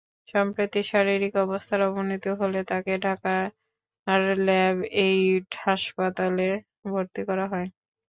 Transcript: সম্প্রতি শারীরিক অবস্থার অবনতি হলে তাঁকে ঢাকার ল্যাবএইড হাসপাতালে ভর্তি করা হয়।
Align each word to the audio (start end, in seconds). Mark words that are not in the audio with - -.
সম্প্রতি 0.27 0.81
শারীরিক 0.89 1.33
অবস্থার 1.45 1.81
অবনতি 1.89 2.29
হলে 2.39 2.59
তাঁকে 2.69 2.93
ঢাকার 3.05 3.43
ল্যাবএইড 4.47 5.47
হাসপাতালে 5.63 6.49
ভর্তি 6.87 7.21
করা 7.29 7.45
হয়। 7.51 7.67